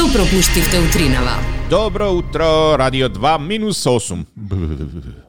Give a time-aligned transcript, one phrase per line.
[0.00, 1.36] Што пропуштивте утринава?
[1.68, 4.24] Добро утро, Радио 2 минус 8.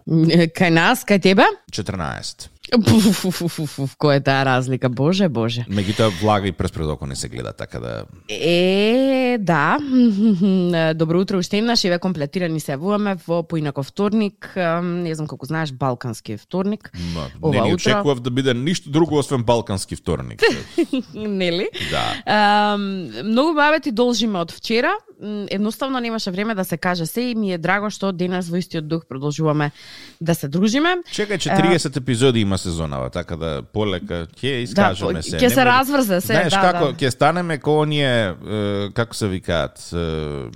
[0.58, 1.46] Кај нас, кај тебе?
[1.72, 2.50] 14.
[2.72, 5.66] Пуф, која е таа разлика, боже, боже.
[5.68, 8.06] Меѓутоа влага и през пред око не се гледа, така да...
[8.30, 9.78] Е, да.
[10.96, 15.74] Добро утро уште еднаш, еве комплетирани се вуваме во поинаков вторник, не знам колку знаеш,
[15.74, 16.92] балкански вторник.
[17.14, 17.92] Ма, Ова не ни утро.
[17.92, 20.42] очекував да биде ништо друго освен балкански вторник.
[21.14, 21.68] Нели?
[21.92, 22.24] да.
[22.24, 24.94] Um, многу бабе ти должиме од вчера.
[25.50, 28.88] Едноставно немаше време да се каже се и ми е драго што денес во истиот
[28.88, 29.72] дух продолжуваме
[30.22, 30.96] да се дружиме.
[31.08, 35.38] Чекај, че 30 епизоди има сезонава, така да полека ќе искажеме по- се.
[35.38, 36.94] ќе се разврзе се, Знаеш да, како да.
[36.96, 38.36] ќе станеме ко оние
[38.94, 39.80] како се викаат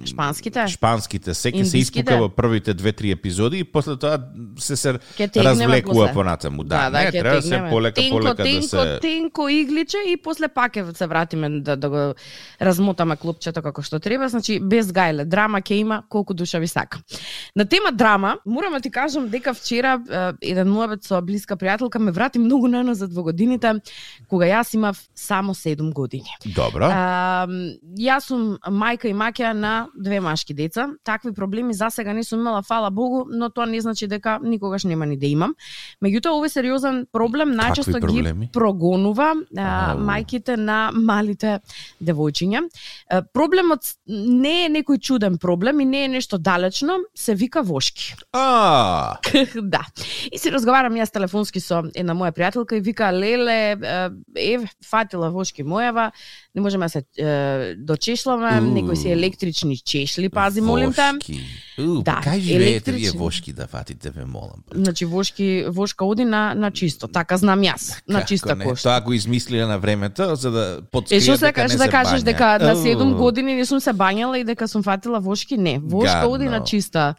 [0.06, 0.68] Шпанските?
[0.68, 4.20] Шпанските, се ќе се испука во првите 2-3 епизоди и после тоа
[4.58, 4.94] се се
[5.36, 6.64] развлекува понатаму.
[6.64, 7.70] Да, Да, да, не, треба се тегнеме.
[7.70, 11.76] полека тенко, полека тенко, да се Тенко игличе и после пак ќе се вратиме да,
[11.76, 12.14] да го
[12.62, 15.26] размотаме клупчето како што треба, значи без гајле.
[15.26, 17.00] Драма ќе има колку душа ви сака.
[17.56, 20.00] На тема драма, морам да ти кажам дека вчера
[20.42, 23.80] еден муабет со блиска пријателка ме врати многу наназад во годините,
[24.30, 26.30] кога јас имав само 7 години.
[26.46, 26.90] Добро.
[26.92, 27.48] А,
[28.00, 30.90] јас сум мајка и маќа на две машки деца.
[31.04, 34.84] Такви проблеми за сега не сум имала, фала Богу, но тоа не значи дека никогаш
[34.84, 35.56] нема ни да имам.
[36.04, 41.60] Меѓутоа, овој сериозен проблем најчесто ги прогонува а, мајките на малите
[42.04, 42.66] девојчиња.
[43.34, 48.16] Проблемот не е некој чуден проблем и не е нешто далечно, се вика вошки.
[48.34, 49.15] А,
[49.62, 49.82] да.
[50.32, 54.10] И си разговарам јас телефонски со една моја пријателка и вика леле, е,
[54.56, 56.12] еве, фатила вошки мојава,
[56.56, 61.12] не можеме да се е, дочешламе, некои си електрични чешли, пази, молим те.
[61.78, 63.20] У, Да, кај живеете вие електрични.
[63.20, 64.64] вошки да фатите, ве молам.
[64.74, 68.66] Значи вошки вошка оди на на чисто, така знам јас, на Како чиста не?
[68.66, 68.84] кошта.
[68.86, 72.60] Тоа го измислиле на времето за да подскријат што се дека не да кажеш дека
[72.60, 73.16] на 7 Ау.
[73.16, 75.58] години не сум се бањала и дека сум фатила вошки?
[75.58, 76.32] Не, вошка Гадно.
[76.32, 77.16] оди на чиста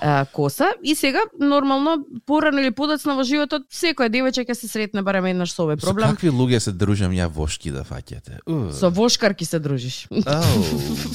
[0.00, 5.02] а, коса и сега нормално порано или подоцна во животот секоја девојче ќе се сретне
[5.02, 6.10] барем еднаш со овој Со проблем.
[6.10, 8.38] какви луѓе се дружам ја вошки да фаќате?
[8.44, 8.72] У.
[8.72, 10.06] Со вошкарки се дружиш.
[10.26, 10.64] Ау,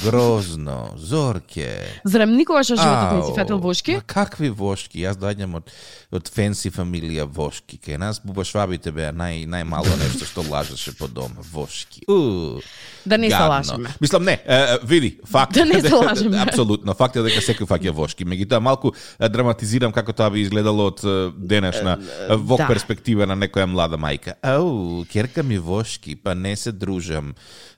[0.01, 1.75] грозно, зорке.
[2.05, 3.99] Зарем никогаш животот не си фатил вошки?
[4.05, 5.01] Какви вошки?
[5.03, 5.71] Јас доаѓам од
[6.15, 7.79] од фенси фамилија вошки.
[7.81, 11.43] Кај нас бубашвабите беа нај најмало нешто што лажеше по дома.
[11.51, 12.05] Вошки.
[12.07, 12.59] У.
[13.05, 13.93] Да не се лажеме.
[14.01, 15.53] Мислам не, е, е, види, факт.
[15.53, 16.41] Да не се лажеме.
[16.41, 18.25] Апсолутно, факт е дека секој фаќа вошки.
[18.25, 22.67] Меѓутоа малку е, драматизирам како тоа би изгледало од е, денешна е, во да.
[22.67, 24.39] перспектива на некоја млада мајка.
[24.41, 27.35] Ау, керка ми вошки, па не се дружам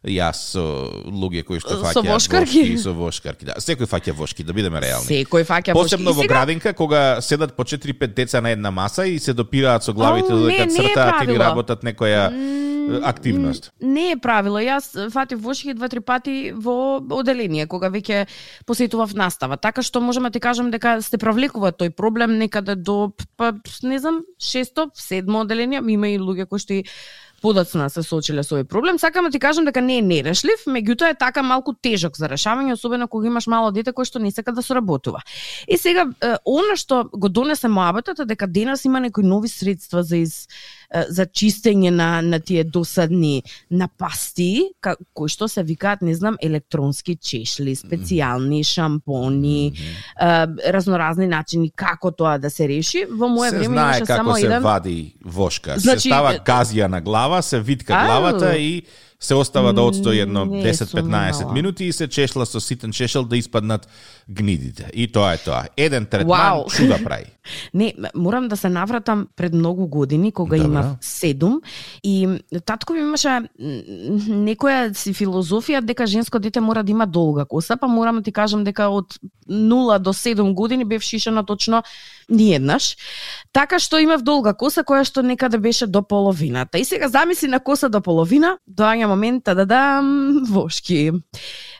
[0.07, 0.63] јас со
[1.07, 2.61] луѓе кои што Со фаќаат вошкарки?
[2.63, 3.47] вошки, со вошкарки.
[3.49, 5.07] Да, секој фаќа вошки, да бидеме реални.
[5.07, 5.97] Секој фаќа вошки.
[5.97, 9.93] Посебно во градинка, кога седат по 4-5 деца на една маса и се допираат со
[9.93, 12.29] главите Ау, додека цртаат или работат некоја
[13.03, 13.71] активност.
[13.81, 14.59] Не е правило.
[14.63, 18.27] Јас фатив вошки два-три пати во оделение, кога веќе
[18.65, 19.57] посетував настава.
[19.57, 23.99] Така што можам да ти кажам дека се провлекува тој проблем некаде до, па, не
[23.99, 25.81] знам, шесто, седмо оделение.
[25.83, 26.85] Има и луѓе кои што и
[27.41, 28.99] подоцна се соочиле со овој проблем.
[28.99, 32.73] Сакам да ти кажам дека не е нерешлив, меѓутоа е така малку тежок за решавање,
[32.73, 35.21] особено кога имаш мало дете кое што не сака да соработува.
[35.67, 40.03] И сега, е, она што го донесе моабетот е дека денес има некои нови средства
[40.03, 40.47] за из
[41.09, 47.17] за чистење на на тие досадни напасти, ка, кои што се викаат, не знам, електронски
[47.19, 50.29] чешли, специјални шампони, е,
[50.71, 53.05] разноразни начини како тоа да се реши.
[53.09, 55.75] Во мое се време знае имаше како само се еден вади вошка.
[55.77, 58.83] Значи, се става газија на глава, се витка главата и
[59.19, 63.23] се остава да одстои едно Не 10-15 сум минути и се чешла со ситен чешел
[63.23, 63.87] да испаднат
[64.29, 64.89] гнидите.
[64.93, 65.63] И тоа е тоа.
[65.77, 66.65] Еден третман Вау.
[66.69, 67.25] чуда прави.
[67.73, 70.67] Не, морам да се навратам пред многу години кога Добро.
[70.67, 71.61] имав седум
[72.03, 72.27] и
[72.65, 77.87] татко ми имаше некоја си филозофија дека женско дете мора да има долга коса, па
[77.87, 79.17] морам да ти кажам дека од
[79.49, 81.83] 0 до 7 години бев шишена точно
[82.29, 82.97] ниеднаш.
[83.53, 86.77] Така што имав долга коса која што некаде беше до половината.
[86.77, 88.57] И сега замисли на коса до половина,
[89.07, 91.11] Момент, момента да дам вошки.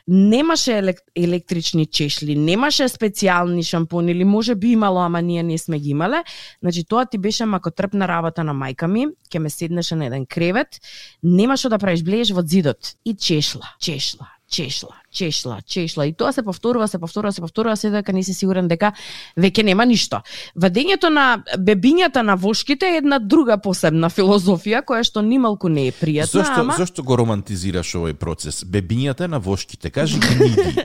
[0.08, 5.78] Немаше елек, електрични чешли, немаше специјални шампони или може би имало, ама ние не сме
[5.78, 6.24] ги имале.
[6.62, 10.80] Значи тоа ти беше макотрпна работа на мајка ми, ќе ме седнеше на еден кревет,
[11.22, 16.42] немаше да правиш блеж во зидот и чешла, чешла, чешла, чешла, чешла и тоа се
[16.42, 18.92] повторува, се повторува, се повторува се дека не си сигурен дека
[19.36, 20.20] веќе нема ништо.
[20.56, 25.92] Вадењето на бебињата на вошките е една друга посебна филозофија која што нималку не е
[25.92, 28.64] пријатна, Зошто, ама зошто го романтизираш овој процес?
[28.64, 30.76] Бебињата на вошките, кажи гниди.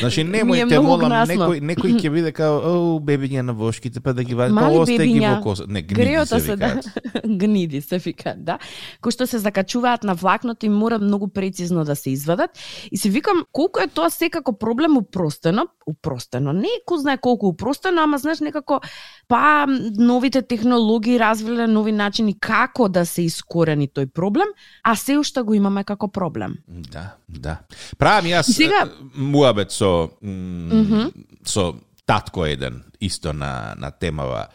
[0.00, 4.34] Значи немојте молам некој некој ќе биде као о бебиња на вошките па да ги
[4.34, 5.66] вади па остај ги во коса.
[5.68, 6.80] Не, гниди се се, да.
[7.26, 8.58] Гниди се викаат, да.
[9.00, 12.50] Кои што се закачуваат на влакното и мора многу прецизно да се извадат.
[12.90, 17.48] И си викам, колку е тоа секако проблем упростено, упростено, не е ко знае колку
[17.48, 18.80] упростено, ама знаеш некако
[19.28, 19.66] па
[19.98, 24.48] новите технологии развиле нови начини како да се искорени тој проблем,
[24.82, 26.54] а се уште го имаме како проблем.
[26.68, 27.58] Да, да.
[27.98, 31.10] Правам јас Сега- муабет со м, Мгм.
[31.44, 31.74] со
[32.06, 34.46] татко еден исто на на темава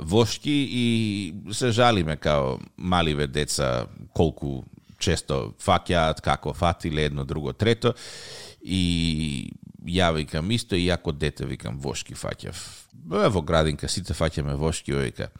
[0.00, 0.84] вошки и
[1.52, 4.62] се жалиме као маливе деца колку
[4.98, 7.94] често фаќаат, како фатиле едно, друго, трето
[8.62, 9.52] и
[9.86, 12.56] ја викам исто и ако дете викам вошки фаќав.
[13.14, 15.30] Е, Во градинка сите фаќаме вошки, ој вика.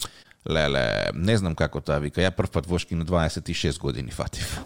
[0.48, 2.22] Леле, не знам како тоа вика.
[2.22, 4.60] Ја прв пат вошки на 26 години фатив.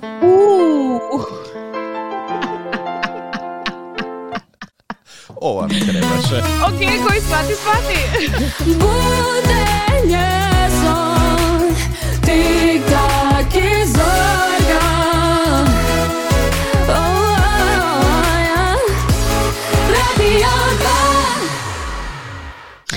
[5.42, 6.38] Ова ми требаше.
[6.68, 7.98] Океј, кој свати, свати.
[8.78, 10.28] Будење
[10.78, 11.74] сон,
[12.22, 14.41] тик-так и зорга.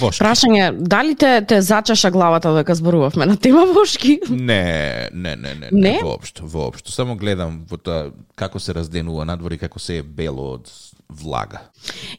[0.05, 0.23] Вошки.
[0.23, 4.19] Прашање, дали те, те зачаша главата дека зборувавме на тема вошки?
[4.29, 5.91] Не, не, не, не, Не?
[5.91, 6.91] не, воопшто, воопшто.
[6.91, 10.71] Само гледам во тоа како се разденува надвор и како се е бело од
[11.09, 11.59] влага.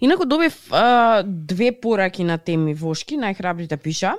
[0.01, 4.15] Инаку добив а, две пораки на теми вошки, најхрабрите пиша.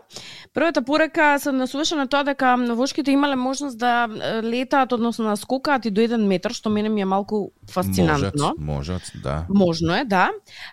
[0.54, 4.08] Првата порака се насуваше на тоа дека вошките имале можност да
[4.44, 8.54] летаат, односно да скокаат и до еден метар, што мене ми е малку фасцинантно.
[8.58, 9.46] Можат, можат, да.
[9.50, 10.30] Можно е, да.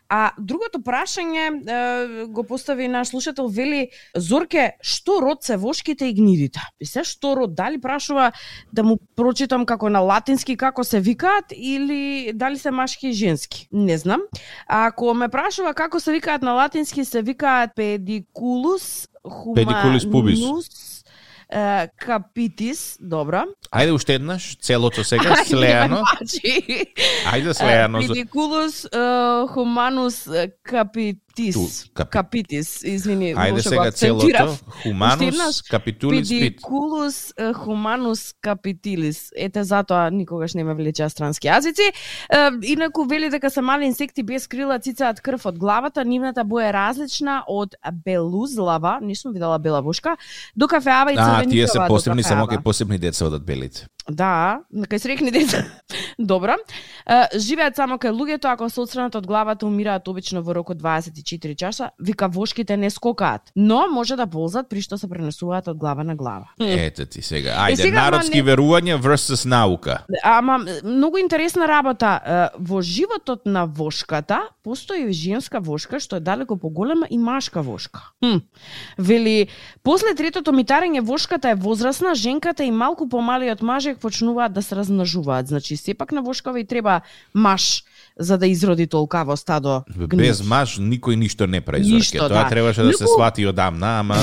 [0.09, 6.15] А другото прашање е, го постави наш слушател, вели, Зорке, што род се вошките и
[6.15, 6.61] гнидите?
[6.81, 8.33] И се што род, дали прашува
[8.73, 13.69] да му прочитам како на латински како се викаат или дали се машки и женски?
[13.73, 14.21] Не знам.
[14.69, 19.09] А ако ме прашува како се викаат на латински, се викаат педикулус,
[21.55, 23.45] е, капитис, добро.
[23.71, 26.03] Ајде уште еднаш, целото сега, слеано.
[26.17, 26.87] Значи,
[27.31, 28.01] Ајде слеано.
[28.01, 28.85] Педикулус
[29.53, 30.25] хуманус
[31.35, 31.91] капитис.
[31.95, 34.59] Ту, Капитис, извини, Ајде сега целото.
[34.83, 36.41] Хуманус, капитулис, пит.
[36.41, 39.31] Педикулус хуманус капитилис.
[39.37, 41.91] Ете затоа никогаш не ме влечеа странски јазици.
[42.63, 46.73] Инаку вели дека се мали инсекти без крила цицаат крв од главата, нивната боја е
[46.73, 50.17] различна од белузлава, не сум видела бела вошка,
[50.57, 53.87] до кафеава и А, тие се црвеникава посебни, само кај посебни деца одат белите.
[54.09, 55.65] Да, кај срекни деца.
[56.19, 56.57] Добро.
[57.35, 61.57] Живеат само кај луѓето, ако се отстранат од главата, умираат обично во рок од 24
[61.57, 61.91] часа.
[61.99, 66.15] Вика вошките не скокаат, но може да ползат при што се пренесуваат од глава на
[66.17, 66.53] глава.
[66.61, 67.57] Ете ти сега.
[67.65, 70.05] Ајде, сега, народски не- верувања versus наука.
[70.23, 72.51] Ама многу интересна работа.
[72.59, 78.13] Во животот на вошката постои женска вошка што е далеко поголема и машка вошка.
[78.25, 78.45] Хм.
[78.99, 79.49] Вели,
[79.83, 83.63] после третото митарење вошката е возрасна, женката и малку помалиот
[83.95, 85.49] мажек почнуваат да се размножуваат.
[85.49, 87.01] Значи, сепак на вошкава и треба
[87.35, 87.85] маш
[88.19, 90.19] за да изроди толкаво стадо гнид.
[90.19, 92.19] Без маж никој ништо не прави Ништо, зорке.
[92.19, 92.49] Тоа да.
[92.49, 94.17] требаше да се Многу- свати одамна, ама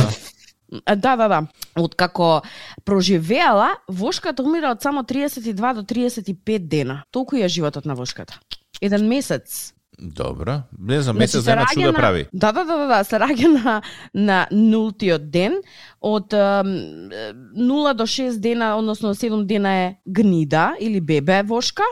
[0.95, 1.47] Да, да, да.
[1.75, 2.41] Откако
[2.85, 7.03] проживеала, вошката умира од само 32 до 35 дена.
[7.11, 8.39] Толку е животот на вошката.
[8.81, 9.73] Еден месец.
[10.01, 10.61] Добро.
[10.79, 12.25] Не знам, месе значи, се чуда прави.
[12.33, 13.81] Да, да, да, да, да се раѓа на,
[14.13, 15.59] на нултиот ден.
[16.01, 21.83] Од нула 0 до 6 дена, односно 7 дена е гнида или бебе вошка,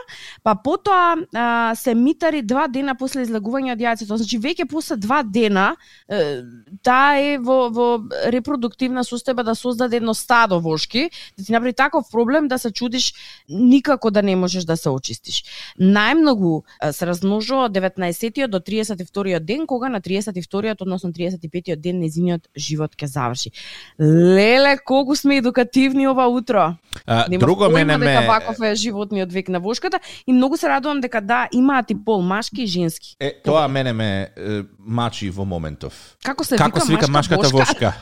[0.42, 4.18] па потоа а, се митари два дена после излагување од јајцето.
[4.18, 5.76] Значи, веќе после два дена
[6.10, 6.42] е,
[6.82, 7.86] таа е во, во
[8.34, 13.14] репродуктивна состојба да создаде едно стадо вошки, да ти направи таков проблем да се чудиш
[13.48, 15.44] никако да не можеш да се очистиш.
[15.78, 17.68] Најмногу се размножува
[18.00, 23.52] 15-тиот до 32-тиот ден, кога на 32-тиот, односно 35-тиот ден, незиниот живот ќе заврши.
[24.00, 26.76] Леле, колку сме едукативни ова утро.
[27.06, 28.06] А, друго мене ме...
[28.06, 31.96] Дека ваков е животниот век на вошката и многу се радувам дека да, имаат и
[32.04, 33.16] пол, машки и женски.
[33.20, 36.16] Е, тоа мене ме е, мачи во моментов.
[36.24, 37.92] Како се Како вика, се вика машката, машката вошка?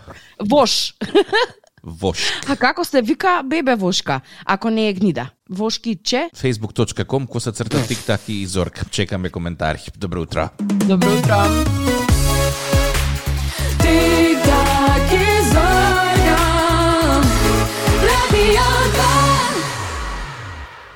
[0.41, 0.95] Вош.
[1.83, 2.19] Вош.
[2.49, 5.31] А како се вика бебе вошка, ако не е гнида?
[5.51, 6.31] Вошкиче.
[6.37, 8.85] facebook.com коса црта тик-так и зорка.
[8.91, 9.81] Чекаме коментари.
[9.97, 10.49] Добро утро.
[10.61, 11.37] Добро утро.
[13.81, 15.99] Тик-так и два.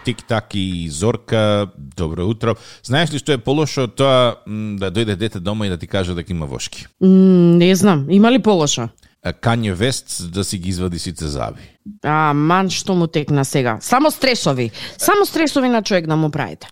[0.04, 2.56] Тик-так и Зорка, добро утро.
[2.82, 6.32] Знаеш ли што е полошо тоа да дојде дете дома и да ти каже дека
[6.32, 6.86] има вошки?
[7.00, 8.88] М, не знам, има ли полошо?
[9.22, 11.62] Кање Вест да си ги извади сите заби.
[12.02, 13.78] А, ман, што му текна сега?
[13.80, 14.70] Само стресови.
[14.98, 16.66] Само стресови на човек да му правите.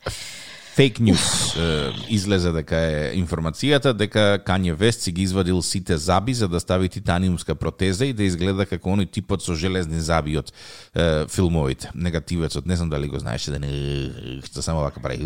[0.75, 6.49] фейк е, излезе дека е информацијата дека Kanye West си ги извадил сите заби за
[6.49, 10.53] да стави титаниумска протеза и да изгледа како оној типот со железни заби од
[10.95, 11.91] е, филмовите.
[11.95, 15.21] Негативецот, не знам дали го знаеше да не што само вака прави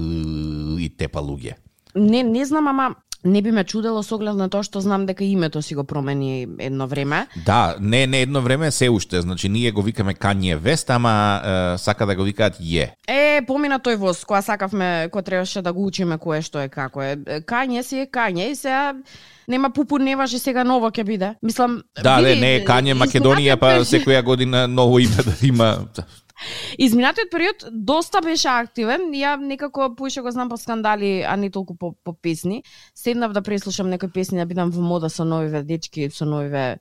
[0.81, 1.55] и тепа луѓе.
[1.95, 5.25] Не, не знам, ама не би ме чудело со оглед на тоа што знам дека
[5.25, 7.27] името си го промени едно време.
[7.47, 11.79] Да, не не едно време се уште, значи ние го викаме Kanye West, ама е,
[11.79, 12.91] сака да го викаат Је.
[13.09, 17.03] Е, помина тој воз, која сакавме, кој требаше да го учиме кое што е како
[17.03, 17.17] е.
[17.47, 18.95] Кање си е кање и сега
[19.49, 21.35] нема пупу не важи сега ново ќе биде.
[21.43, 25.79] Мислам, Да, види, не, не е Kanye Македонија, па секоја година ново име да има.
[26.79, 29.13] Изминатиот период доста беше активен.
[29.15, 32.63] Ја некако поише го знам по скандали, а не толку по, по песни.
[32.95, 36.79] Седнав да преслушам некои песни, да бидам во мода со новиве дечки, со новиве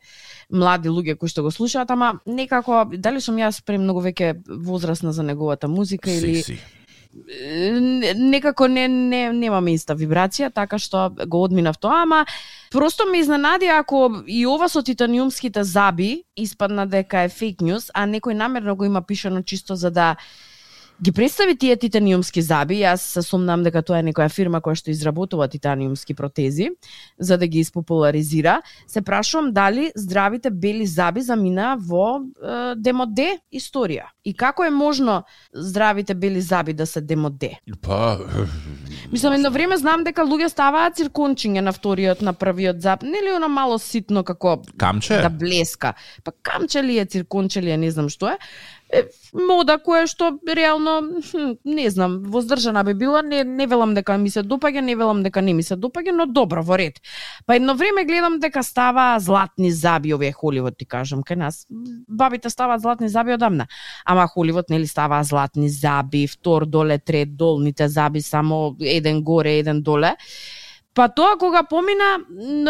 [0.52, 5.24] млади луѓе кои што го слушаат, ама некако дали сум јас премногу веќе возрастна за
[5.24, 6.52] неговата музика или Си, си.
[6.54, 6.83] не-
[7.14, 12.26] некако не, не нема иста вибрација, така што го одминав тоа, ама
[12.72, 18.08] просто ме изненади ако и ова со титаниумските заби испадна дека е фейк нјуз, а
[18.10, 20.16] некој намерно го има пишано чисто за да
[21.04, 24.92] ги представи тие титаниумски заби, јас се сумнам дека тоа е некоја фирма која што
[24.94, 26.70] изработува титаниумски протези,
[27.20, 34.08] за да ги испопуларизира, се прашувам дали здравите бели заби замина во е, демоде историја.
[34.24, 37.58] И како е можно здравите бели заби да се демоде?
[37.82, 38.20] Па,
[39.12, 43.52] Мислам, едно време знам дека луѓе ставаат циркончиња на вториот, на првиот зап, нели она
[43.52, 45.20] мало ситно како камче?
[45.20, 45.94] да блеска.
[46.24, 48.40] Па камче ли е, цирконче ли е, не знам што е
[49.34, 51.22] мода која што реално
[51.66, 55.42] не знам, воздржана би била, не не велам дека ми се допаѓа, не велам дека
[55.42, 57.02] не ми се допаѓа, но добро во ред.
[57.46, 61.66] Па едно време гледам дека става златни заби овие Холивуд ти кажам кај нас.
[62.08, 63.68] Бабите ставаат златни заби одамна.
[64.06, 69.82] Ама Холивуд нели става златни заби, втор доле, трет долните заби само еден горе, еден
[69.82, 70.16] доле.
[70.94, 72.20] Па тоа кога помина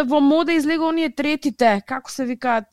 [0.08, 2.66] во мода излега оние третите, како се викаат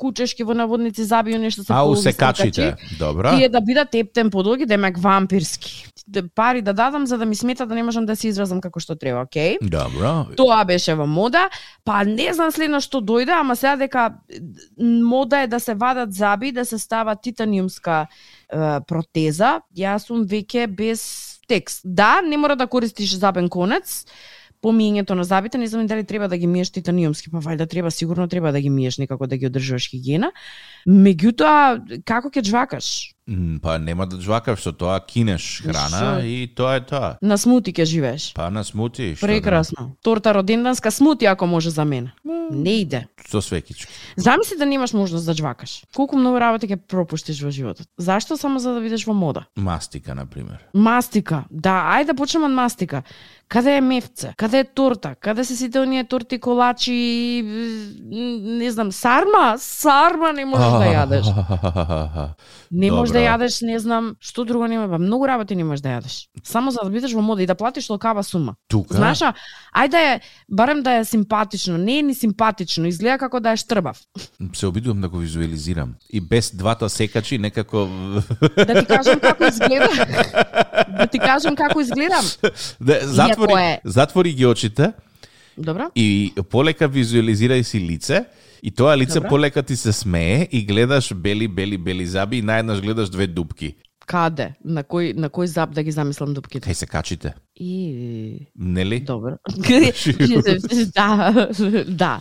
[0.00, 2.76] кучешки во наводници заби, оние што се полови се качите.
[2.98, 3.36] Добра.
[3.36, 5.92] Тие да бидат ептен подолги, демек вампирски.
[6.08, 8.80] Де- Пари да дадам за да ми смета да не можам да се изразам како
[8.80, 9.58] што треба, окей?
[9.62, 10.26] Добро.
[10.36, 11.50] Тоа беше во мода,
[11.84, 14.08] па не знам следно што дојде, ама сега дека
[14.80, 18.06] мода е да се вадат заби, да се става титаниумска
[18.48, 21.82] е, протеза, јас сум веќе без текст.
[21.84, 24.06] Да, не мора да користиш забен конец,
[24.62, 28.28] помиењето на забите, не знам дали треба да ги миеш титаниумски, па вајда треба, сигурно
[28.28, 30.32] треба да ги миеш некако да ги одржуваш хигиена.
[30.86, 33.14] Меѓутоа, како ќе джвакаш?
[33.28, 36.26] М, Па нема да джвакав со тоа кинеш храна Шо?
[36.26, 37.16] и тоа е тоа.
[37.22, 38.32] На смути ќе живееш.
[38.34, 39.92] Па на смути, што Прекрасно.
[40.02, 42.12] Торта роденданска смути ако може за мене.
[42.50, 43.06] Не иде.
[43.16, 43.92] да, со свекички.
[44.16, 45.82] Замисли да немаш можност да джвакаш.
[45.94, 47.86] Колку многу работи ќе пропуштиш во животот.
[47.98, 49.44] Зашто само за да видиш во мода?
[49.56, 50.58] Мастика на пример.
[50.74, 51.44] Мастика.
[51.50, 53.02] Да, ајде да почнеме од мастика.
[53.48, 54.34] Каде е мефце?
[54.36, 55.14] Каде е торта?
[55.14, 59.56] Каде се сите оние торти, колачи, м, не знам, сарма?
[59.58, 61.26] Сарма не можеш да јадеш.
[62.72, 65.88] Не можеш да јадеш, не знам, што друго нема, ба многу работи не можеш да
[66.00, 66.26] јадеш.
[66.44, 68.54] Само за да бидеш во мода и да платиш локава сума.
[68.68, 68.96] Тука.
[68.96, 69.22] Знаеш,
[69.76, 73.56] ајде да е, барем да е симпатично, не е ни симпатично, изгледа како да е
[73.56, 74.00] штрбав.
[74.54, 75.94] Се обидувам да го визуализирам.
[76.10, 77.88] И без двата секачи некако
[78.56, 79.88] Да ти кажам како изгледа.
[80.88, 82.24] да ти кажам како изгледам.
[82.80, 84.92] да, затвори, е- затвори ги очите
[85.58, 85.90] Добро?
[85.94, 88.24] и полека визуализирај си лице
[88.62, 89.28] и тоа лице Добро.
[89.28, 93.74] полека ти се смее и гледаш бели, бели, бели заби и наеднаш гледаш две дупки.
[94.06, 94.54] Каде?
[94.64, 96.70] На кој на кој зап да ги замислам дупките?
[96.70, 97.34] Кај се качите.
[97.56, 99.00] И Нели?
[99.00, 99.36] добро.
[100.94, 101.48] да,
[101.88, 102.20] да.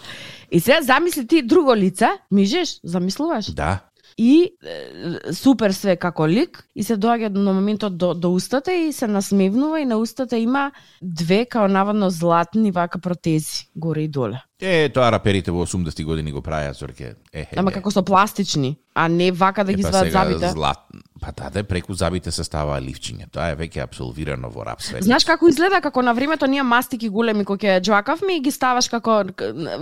[0.51, 3.51] И сега замисли ти друго лице, мижеш, замислуваш?
[3.53, 3.79] Да.
[4.17, 8.91] И е, супер све како лик и се доаѓа на моментот до, до устата и
[8.93, 14.41] се насмевнува и на устата има две као наводно златни вака протези горе и доле.
[14.61, 17.15] Е, тоа раперите во 80-ти години го правеа, зорке.
[17.33, 20.51] Е, е, Ама како со пластични, а не вака да ги па извадат забите.
[20.53, 20.85] Злат...
[21.21, 23.27] Па да, преку забите се става ливчиње.
[23.29, 25.03] Тоа е веќе абсолвирано во рап свет.
[25.05, 28.89] Знаеш како изгледа како на времето ние мастики големи кои ќе џвакавме и ги ставаш
[28.89, 29.21] како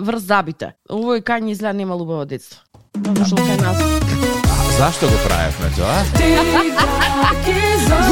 [0.03, 0.74] врз забите.
[0.91, 2.63] Овој кај ни изгледа нема убаво детство.
[3.00, 3.79] Па Дошол кај нас.
[4.75, 6.03] Зашто го правевме тоа?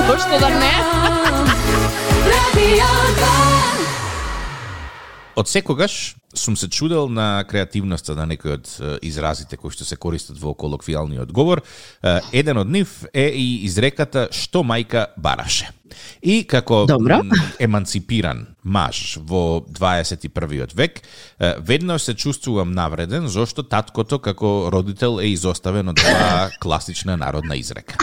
[0.07, 0.73] Зошто да не?
[2.31, 3.57] Радио 2.
[5.37, 8.69] Од секогаш сум се чудел на креативноста на некои од
[9.03, 11.61] изразите кои што се користат во колоквијалниот говор.
[12.01, 15.69] Е, Еден од нив е и изреката што мајка бараше.
[16.21, 17.21] И како Добро.
[17.59, 20.75] еманципиран маж во 21.
[20.75, 21.01] век,
[21.59, 27.95] веднаш се чувствувам навреден зашто таткото како родител е изоставен од оваа класична народна изрека.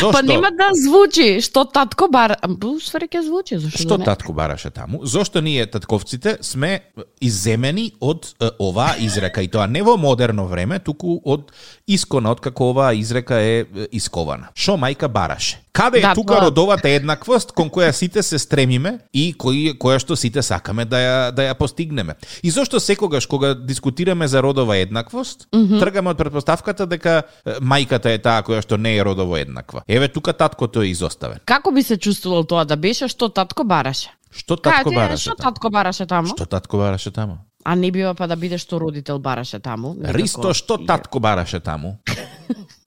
[0.00, 0.12] Зошто?
[0.12, 2.34] Па нема да звучи, што татко бар,
[2.66, 5.02] усвари ќе звучи, зашто Што да татко бараше таму?
[5.06, 6.82] Зошто ние татковците сме
[7.20, 11.52] иземени од е, оваа изрека и тоа не во модерно време, туку од
[11.86, 14.52] искона од како оваа изрека е искована.
[14.54, 15.62] Шо мајка бараше?
[15.72, 19.98] Каде е Да, тука тоа- родовата еднаквост кон која сите се стремиме и кој која
[19.98, 22.14] што сите сакаме да ја да ја постигнеме?
[22.42, 25.48] И зошто секогаш кога дискутираме за родова еднаквост,
[25.80, 27.22] тргаме од претпоставката дека
[27.62, 29.82] мајката е таа која што не е родово еднаква.
[29.88, 31.40] Еве тука таткото е изоставен.
[31.44, 34.10] Како би се чувствувал тоа да беше што татко бараше?
[34.30, 35.22] Што татко Кажете, бараше?
[35.22, 36.28] Што татко бараше таму?
[36.28, 37.38] Што татко бараше таму?
[37.64, 39.94] А не бива па да биде што родител бараше таму?
[39.94, 41.96] Некако- Ристо, што татко бараше таму?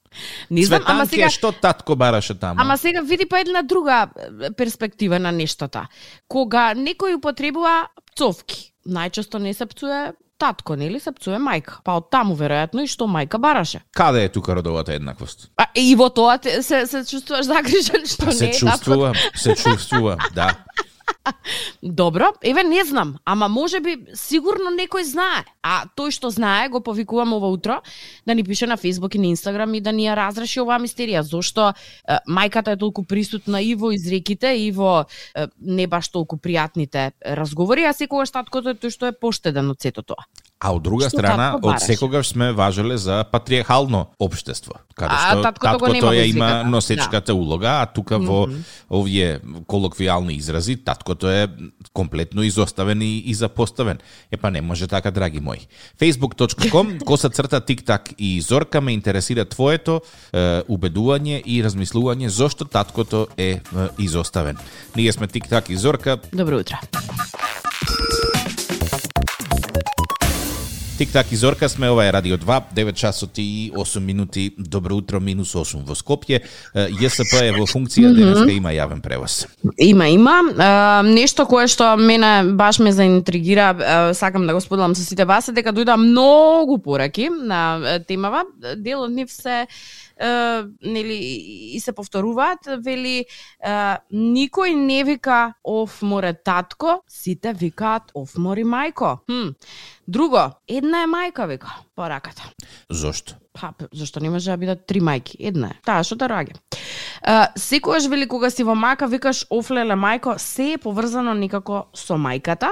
[0.50, 2.62] Не знам, ама сега што татко бараше таму?
[2.62, 4.08] Ама сега види па една друга
[4.58, 5.88] перспектива на нештата.
[6.28, 11.80] Кога некој употребува пцовки, најчесто не се пцуе татко, нели се пцуе мајка.
[11.84, 13.82] Па од таму веројатно и што мајка бараше.
[13.96, 15.50] Каде е тука родовата еднаквост?
[15.58, 18.68] А и во тоа се се чувствуваш загрижен што Па не се е татко.
[18.68, 20.52] чувствува, се чувствува, да.
[21.82, 25.44] Добро, еве не знам, ама може би сигурно некој знае.
[25.62, 27.82] А тој што знае го повикувам ова утро
[28.26, 31.22] да ни пише на Facebook и на Instagram и да ни ја разреши оваа мистерија.
[31.22, 36.38] Зошто е, мајката е толку присутна и во изреките и во е, не баш толку
[36.38, 40.26] пријатните разговори, а секогаш таткото е тој што е поштеден од сето тоа.
[40.60, 45.44] А од друга Што страна, од секогаш сме важеле за патриархално општество, каде А, што
[45.44, 46.60] таткото таткото ја има да.
[46.64, 48.48] носечката улога, а тука во
[48.88, 51.50] овие колоквијални изрази, таткото е
[51.92, 54.00] комплетно изоставен и, и запоставен.
[54.32, 55.68] Е па не може така, драги мои.
[56.00, 60.00] facebook.com, коса црта тик-так и Зорка ме интересира твоето
[60.32, 63.62] е, убедување и размислување зошто таткото е, е
[64.00, 64.58] изоставен.
[64.96, 66.80] Ние сме тик-так и Зорка, Добро утро.
[70.98, 75.20] Тик-так и Зорка сме, ова е Радио 2, 9 часот и 8 минути, добро утро,
[75.20, 76.40] минус 8 во Скопје.
[76.72, 79.44] ЈСП е во функција, денеска има јавен превоз.
[79.78, 80.40] Има, има.
[80.56, 85.26] А, нешто кое што мене баш ме заинтригира, а, сакам да го споделам со сите
[85.26, 88.46] вас, е дека дојда многу пораки на темава.
[88.78, 89.68] Дел од нив се
[90.20, 91.18] нели
[91.76, 93.26] и се повторуваат, вели
[93.64, 99.18] никој не вика оф море татко, сите викаат оф мори мајко.
[99.28, 99.56] Хм.
[100.08, 102.44] Друго, една е мајка вика пораката.
[102.90, 103.36] Зошто?
[103.54, 105.36] Па, зашто не може да бидат три мајки?
[105.40, 105.80] Една е.
[105.86, 106.60] Таа што да раѓа.
[107.22, 112.20] А, секогаш вели кога си во мака викаш офлеле мајко, се е поврзано некако со
[112.20, 112.70] мајката,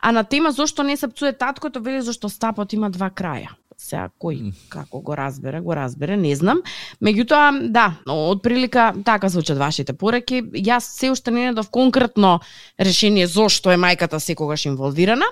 [0.00, 3.54] а на тема зошто не се пцуе таткото вели зашто стапот има два краја.
[3.84, 6.62] Сега кој како го разбере, го разбере, не знам.
[7.04, 10.40] Меѓутоа, да, од прилика така звучат вашите пораки.
[10.40, 12.38] Јас се уште не најдов конкретно
[12.80, 15.28] решение зошто е мајката секогаш инволвирана,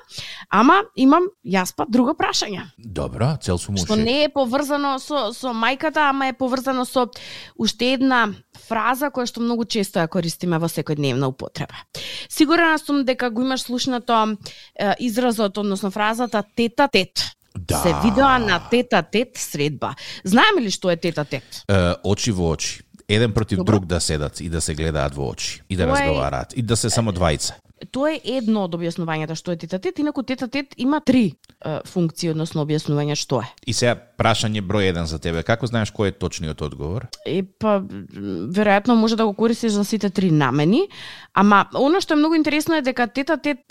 [0.51, 5.55] ама имам јас па друго прашање Добро, цел сум што не е поврзано со со
[5.57, 7.09] мајката, ама е поврзано со
[7.57, 8.27] уште една
[8.69, 11.87] фраза која што многу често ја користиме во секојдневна употреба.
[12.29, 14.37] Сигурна сум дека го имаш слушнато
[14.75, 17.33] е, изразот, односно фразата тета тет.
[17.69, 17.79] Да.
[17.79, 19.95] Се видоа на тета тет средба.
[20.25, 21.63] Знаеме ли што е тета тет?
[21.69, 22.83] Е, очи во очи.
[23.09, 23.73] Еден против Добро.
[23.73, 26.77] друг да седат и да се гледаат во очи и да Тоа разговараат и да
[26.77, 27.55] се само двајца.
[27.91, 31.81] Тоа е едно од објаснувањата што е тета тет, инаку тета тет има три е,
[31.89, 33.49] функции, односно објаснување што е.
[33.67, 35.43] И сега прашање број еден за тебе.
[35.43, 37.09] Како знаеш кој е точниот одговор?
[37.27, 40.87] Е, па, веројатно може да го користиш за сите три намени,
[41.35, 43.67] ама оно што е многу интересно е дека тета тет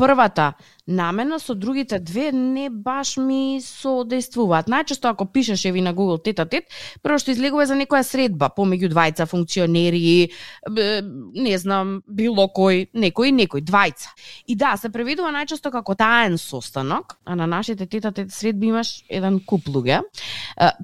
[0.88, 4.67] на мене со другите две не баш ми соодействуваат.
[4.67, 6.70] Најчесто ако пишеш еви на Google тета тет,
[7.02, 10.32] прво што излегува за некоја средба помеѓу двајца функционери,
[10.67, 14.12] не знам, било кој, некој некој, двајца.
[14.48, 19.04] И да, се преведува најчесто како таен состанок, а на нашите тета тет средби имаш
[19.10, 20.02] еден куп луѓе.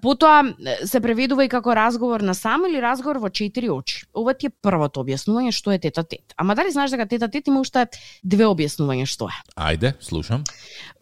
[0.01, 0.53] Потоа
[0.85, 4.05] се преведува и како разговор на сам или разговор во четири очи.
[4.13, 6.33] Ова ти е првото објаснување што е тета тет.
[6.37, 7.87] Ама дали знаеш дека тета тет има уште
[8.23, 9.37] две објаснувања што е?
[9.57, 10.43] Ајде, слушам.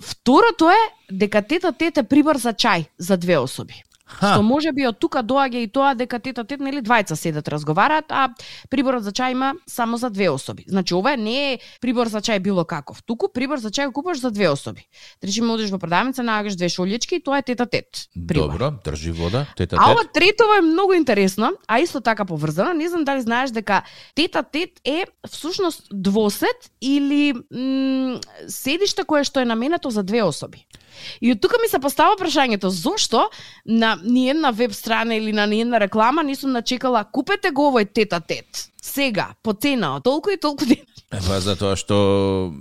[0.01, 0.81] Второто е
[1.11, 3.83] дека тета тете прибар прибор за чај за две особи.
[4.05, 7.47] Ха, Што може би од тука доаѓа и тоа дека тета тет нели двајца седат
[7.49, 8.29] разговараат, а
[8.69, 10.65] приборот за чај има само за две особи.
[10.67, 13.01] Значи ова не е прибор за чај било каков.
[13.01, 14.85] Туку прибор за чај купуваш за две особи.
[15.23, 18.05] Речиме одиш во продавница, нааѓаш две шолјички и тоа е тета тет.
[18.13, 18.51] Прибор.
[18.51, 20.13] добро, држи вода, тета А ова тет.
[20.13, 22.73] третово е многу интересно, а исто така поврзано.
[22.73, 23.81] Не знам дали знаеш дека
[24.15, 30.67] тета тет е всушност двосет или м, седиште кое што е наменето за две особи.
[31.21, 33.29] И од тука ми се постава прашањето зошто
[33.65, 38.19] на ниедна веб страна или на ниедна реклама не сум начекала купете го овој тета
[38.19, 38.69] тет.
[38.81, 40.85] Сега, по цена толку и толку денар.
[41.13, 42.53] Ева затоа што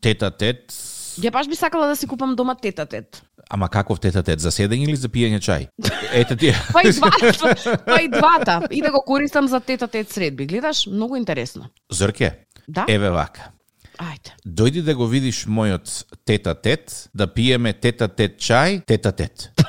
[0.00, 0.72] тета тет
[1.14, 3.22] Ја баш би сакала да си купам дома тета тет.
[3.50, 5.68] Ама каков тета тет, за седење или за пиење чај?
[6.12, 6.50] Ете ти.
[6.74, 8.60] Па и двата, па и двата.
[8.70, 10.46] И да го користам за тета тет средби.
[10.46, 11.68] Гледаш, многу интересно.
[11.90, 12.32] Зорке,
[12.68, 12.86] Да?
[12.88, 13.50] еве вака.
[13.98, 14.32] Ајде.
[14.46, 19.50] Дојди да го видиш мојот тета тет, да пиеме тета тет чај, тета тет.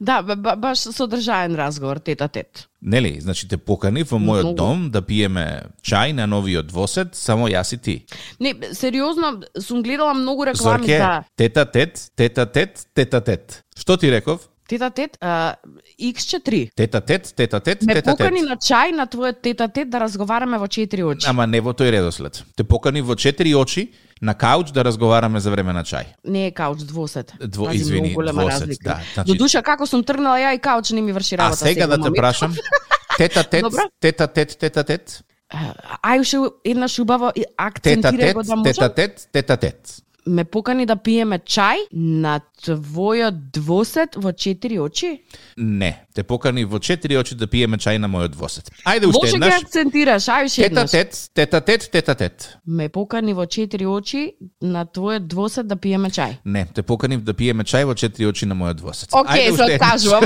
[0.00, 2.66] Да, ба- ба- баш содржаен разговор тета тет.
[2.82, 3.20] Нели?
[3.20, 4.56] Значи те покани во мојот Многу.
[4.56, 7.94] дом да пиеме чај на новиот двосет, само јас и ти.
[8.40, 13.62] Не, сериозно, сум гледала многу реклами Зорке, за тета тет, тета тет, тета тет.
[13.78, 14.49] Што ти реков?
[14.70, 15.56] Тета тет, а,
[16.00, 16.70] X4.
[16.72, 18.48] Тета тет, тета тет, Ме тета покани тет.
[18.48, 21.26] на чај на твојот тета тет да разговараме во четири очи.
[21.26, 22.44] Ама не во тој редослед.
[22.54, 23.90] Те покани во четири очи
[24.22, 26.04] на кауч да разговараме за време на чај.
[26.24, 27.32] Не е кауч, двосет.
[27.40, 28.84] Дво- Пази, извини, голема двосет, разлика.
[28.84, 31.56] да, значи- До душа, како сум тргнала ја и кауч не ми врши А работа.
[31.58, 32.54] сега да те прашам,
[33.18, 33.64] тета тет,
[34.00, 35.22] тета тет, тета тет,
[36.04, 38.62] Ај уште еднаш убаво акцентирај го да можам.
[38.64, 40.02] тета тет, тета тет.
[40.26, 45.22] Ме покани да пиеме чај на твојот двосет во четири очи?
[45.56, 48.70] Не, те покани во четири очи да пиеме чај на мојот двосет.
[48.84, 49.62] Ајде уште Лошо еднаш.
[49.62, 50.90] акцентираш, ај уште Тета еднаш.
[50.90, 52.56] тет, тета тет, тета тет.
[52.66, 56.36] Ме покани во четири очи на твојот двосет да пиеме чај.
[56.44, 59.10] Не, те поканив да пиеме чај во четири очи на мојот двосет.
[59.10, 60.24] Океј, се откажувам.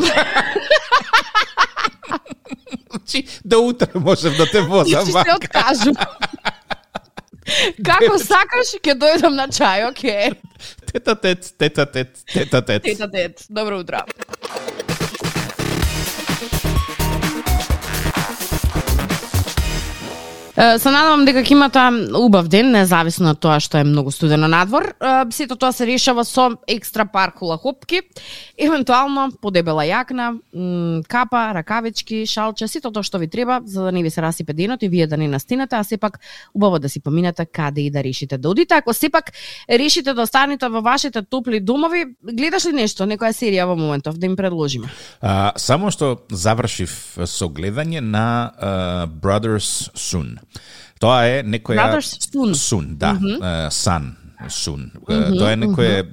[2.90, 5.04] Значи, до утре можев да те возам.
[5.04, 5.36] Значи се вака.
[5.36, 5.94] откажувам.
[7.84, 10.34] Како сакаш, ќе дојдам на чај, окей.
[10.90, 12.82] Тета тет, тета тет, тета тет.
[12.86, 14.04] Тета тет, добро утро.
[20.54, 21.82] Се надевам дека ќе имате
[22.14, 24.92] убав ден, независно од тоа што е многу студено надвор.
[25.34, 28.02] Сето тоа се решава со екстра пар хопки,
[28.54, 30.38] евентуално подебела јакна,
[31.10, 34.82] капа, ракавички, шалче, сето тоа што ви треба за да не ви се расипе денот
[34.82, 36.20] и вие да не настинете, а сепак
[36.54, 38.74] убаво да си поминете каде и да решите да одите.
[38.74, 39.32] Ако сепак
[39.68, 44.26] решите да останете во вашите топли домови, гледаш ли нешто, некоја серија во моментов да
[44.26, 44.86] им предложиме?
[45.20, 50.43] А, само што завршив со гледање на uh, Brothers Soon.
[51.00, 52.54] Тоа е некоја Soon.
[52.54, 54.12] Soon, да, mm Sun.
[54.48, 54.90] Sun.
[55.38, 56.04] Тоа е некоја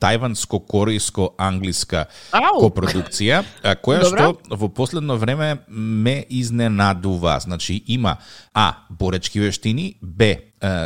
[0.00, 2.60] тајванско-корејско-англиска Ау.
[2.62, 4.32] копродукција, а, која Добра.
[4.32, 7.40] што во последно време ме изненадува.
[7.40, 8.16] Значи има
[8.54, 8.72] А.
[8.90, 10.36] Боречки вештини, Б.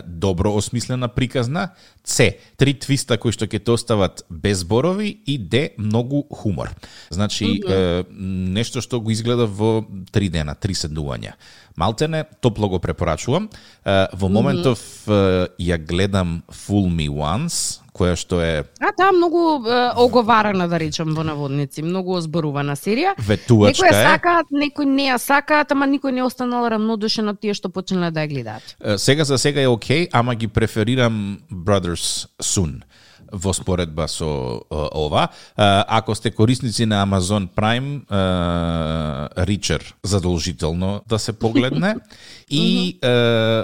[0.07, 1.69] Добро осмислена приказна,
[2.05, 2.33] С.
[2.57, 5.71] Три твиста кои што ќе те остават без зборови и Д.
[5.79, 6.71] Многу хумор.
[7.11, 11.35] Значи, е, нешто што го изгледа во три дена, три седнувања.
[11.77, 13.49] Малтене, топло го препорачувам.
[13.85, 19.65] Е, Во моментов е, ја гледам Fool Me Once, која што е А, таа многу
[19.69, 23.15] е, оговарана, да речем, во наводници, многу озборувана серија.
[23.19, 24.05] ветувачка Некои ја е.
[24.09, 28.21] сакаат, некои не ја сакаат, ама никој не останал равнодушен од тие што почнале да
[28.27, 28.77] ја гледаат.
[28.85, 31.41] Е, Сега за сега е окей, ама ги преферирам
[31.93, 32.83] Brothers Soon
[33.33, 35.23] во споредба со е, ова.
[35.25, 38.05] Е, Ако сте корисници на Amazon Prime,
[39.39, 41.97] Ричер задолжително да се погледне.
[42.51, 42.99] И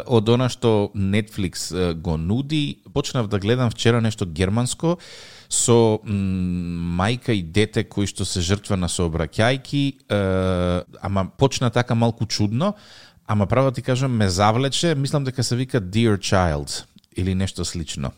[0.07, 1.69] од она што Netflix
[2.01, 4.97] го нуди, почнав да гледам вчера нешто германско
[5.51, 10.09] со мајка и дете кои што се жртва на сообраќајки,
[11.03, 12.73] ама почна така малку чудно,
[13.27, 16.89] ама право ти кажам ме завлече, мислам дека се вика Dear Child
[17.19, 18.11] или нешто слично.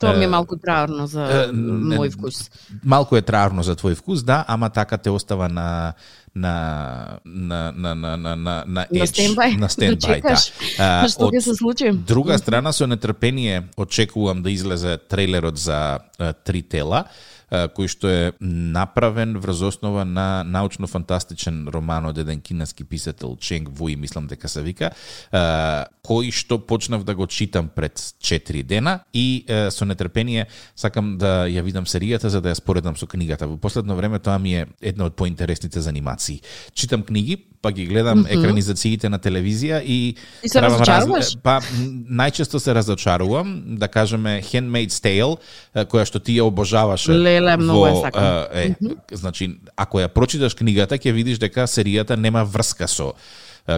[0.00, 2.50] Тоа ми е малку траурно за мој вкус.
[2.84, 5.94] Малку е травно за твој вкус, да, ама така те остава на
[6.34, 9.56] на на на на на на на На edge, стендбај.
[9.56, 10.36] на стендбај, да.
[10.78, 11.92] А, Што ќе се случи?
[11.92, 16.00] Друга страна со нетрпение очекувам да излезе трейлерот за
[16.44, 17.04] Три тела,
[17.52, 23.96] кој што е направен врз основа на научно-фантастичен роман од еден кинески писател Ченг Вуи,
[23.96, 24.90] мислам дека се вика,
[25.32, 31.62] кој што почнав да го читам пред 4 дена и со нетрпение сакам да ја
[31.62, 33.46] видам серијата за да ја споредам со книгата.
[33.46, 36.40] Во последно време тоа ми е една од поинтересните занимации.
[36.72, 41.36] Читам книги, па ги гледам екранизациите на телевизија и И се правам разочаруваш?
[41.42, 45.38] Па м, најчесто се разочарувам, да кажеме Handmaid's Tale,
[45.86, 47.14] која што ти ја обожаваше.
[47.14, 48.24] Леле, многу во, сакам.
[48.52, 53.12] е, е, значи, ако ја прочиташ книгата, ќе видиш дека серијата нема врска со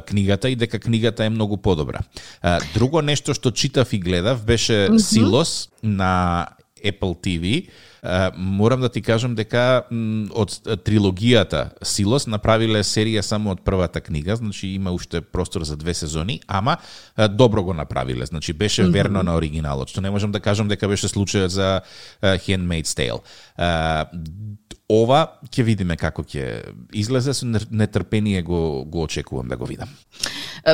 [0.06, 2.00] книгата и дека книгата е многу подобра.
[2.74, 6.46] Друго нешто што читав и гледав беше Силос на
[6.84, 7.68] Apple TV.
[8.36, 9.86] Морам да ти кажам дека
[10.36, 10.52] од
[10.84, 16.40] трилогијата Силос направиле серија само од првата книга, значи има уште простор за две сезони,
[16.46, 16.76] ама
[17.30, 18.92] добро го направиле, значи беше mm -hmm.
[18.92, 21.80] верно на оригиналот, што не можам да кажам дека беше случајот за
[22.22, 23.20] Handmaid's Tale.
[24.88, 26.60] Ова ќе видиме како ќе
[26.92, 29.88] излезе со нетрпение го го очекувам да го видам.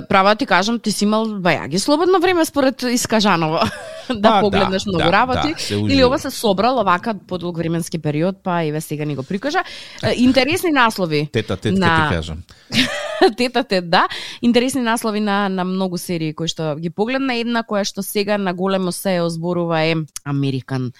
[0.08, 3.70] Права ти кажам, ти си имал бајаги слободно време според Искажанова.
[4.20, 5.54] да Па, погледнеш да, многу да, работи.
[5.70, 9.22] да, Или ова се собрал овака по долг временски период, па еве сега ни го
[9.22, 9.62] прикажа.
[10.16, 11.28] Интересни наслови.
[11.32, 12.38] Тета, тет, На- ти кажам.
[13.36, 14.08] Тетате, да.
[14.42, 17.34] Интересни наслови на, на многу серии кои што ги погледна.
[17.36, 19.94] Една која што сега на големо се озборува е
[20.24, 20.92] American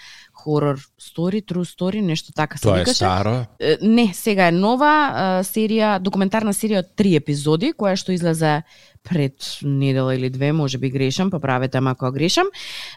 [0.44, 2.94] Horror Story, True Story, нешто така се Тоа е викаше.
[2.94, 3.46] старо.
[3.83, 8.62] Не, сега е нова а, серија, документарна серија од три епизоди, која што излезе
[9.03, 12.47] пред недела или две, може би грешам, па правете ама ако грешам.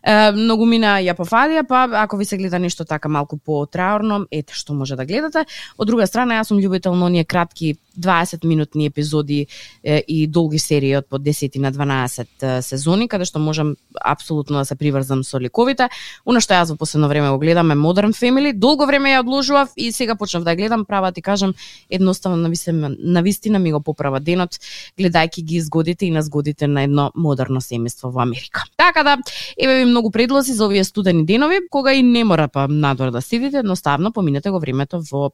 [0.03, 4.53] Е, многу мина ја пофалија, па ако ви се гледа нешто така малку по-траурно, ете
[4.53, 5.45] што може да гледате.
[5.77, 9.47] Од друга страна, јас сум љубител на оние кратки 20 минутни епизоди
[9.83, 14.57] е, и долги серии од по 10 на 12 е, сезони, каде што можам апсолутно
[14.59, 15.89] да се приврзам со ликовите.
[16.25, 18.53] Оно што јас во последно време го гледам е Modern Family.
[18.53, 21.53] Долго време ја одложував и сега почнав да ја гледам, права ти кажам,
[21.89, 24.59] едноставно на вистина, ми го поправа денот,
[24.99, 28.63] гледајќи ги изгодите и назгодите на едно модерно семејство во Америка.
[28.77, 29.17] Така да,
[29.57, 33.21] еве ви многу предлози за овие студени денови, кога и не мора па надвор да
[33.21, 35.31] седите, едноставно поминете го времето во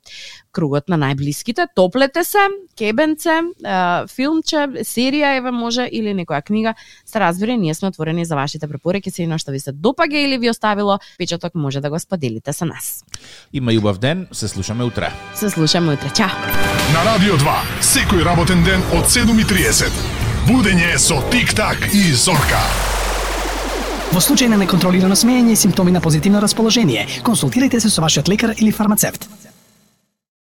[0.51, 3.41] кругот на најблиските, топлете се, кебенце,
[4.10, 6.73] филмче, серија, еве може или некоја книга,
[7.05, 10.38] се разбира, ние сме отворени за вашите препораки, се на што ви се допаѓа или
[10.38, 13.03] ви оставило печаток, може да го споделите со нас.
[13.53, 15.12] Има и убав ден, се слушаме утре.
[15.36, 16.12] Се слушаме утре.
[16.15, 16.29] Чао!
[16.93, 20.18] На Радио 2, секој работен ден од 7.30.
[20.49, 22.57] Будење со Тик-так и Зорка.
[24.09, 28.55] Во случај на неконтролирано смеење и симптоми на позитивно расположение, консултирайте се со вашиот лекар
[28.57, 29.29] или фармацевт.